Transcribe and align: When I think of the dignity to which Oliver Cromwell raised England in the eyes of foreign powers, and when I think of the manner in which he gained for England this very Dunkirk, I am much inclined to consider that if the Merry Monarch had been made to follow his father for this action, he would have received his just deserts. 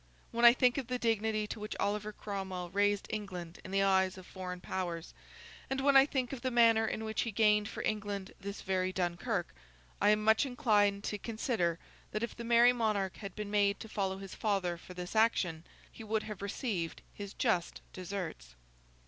When 0.31 0.45
I 0.45 0.53
think 0.53 0.79
of 0.79 0.87
the 0.87 0.97
dignity 0.97 1.45
to 1.45 1.59
which 1.59 1.75
Oliver 1.79 2.11
Cromwell 2.11 2.71
raised 2.71 3.05
England 3.11 3.59
in 3.63 3.69
the 3.69 3.83
eyes 3.83 4.17
of 4.17 4.25
foreign 4.25 4.59
powers, 4.59 5.13
and 5.69 5.79
when 5.79 5.95
I 5.95 6.07
think 6.07 6.33
of 6.33 6.41
the 6.41 6.49
manner 6.49 6.87
in 6.87 7.03
which 7.05 7.21
he 7.21 7.29
gained 7.31 7.69
for 7.69 7.83
England 7.83 8.33
this 8.39 8.63
very 8.63 8.91
Dunkirk, 8.91 9.53
I 10.01 10.09
am 10.09 10.23
much 10.23 10.43
inclined 10.43 11.03
to 11.03 11.19
consider 11.19 11.77
that 12.13 12.23
if 12.23 12.35
the 12.35 12.43
Merry 12.43 12.73
Monarch 12.73 13.17
had 13.17 13.35
been 13.35 13.51
made 13.51 13.79
to 13.81 13.87
follow 13.87 14.17
his 14.17 14.33
father 14.33 14.75
for 14.75 14.95
this 14.95 15.15
action, 15.15 15.65
he 15.91 16.03
would 16.03 16.23
have 16.23 16.41
received 16.41 17.03
his 17.13 17.35
just 17.35 17.81
deserts. 17.93 18.55